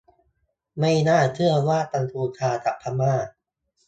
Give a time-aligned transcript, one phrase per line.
[0.79, 3.13] ไม่น่าเชื่อว่า กัมพูชา กับพม่า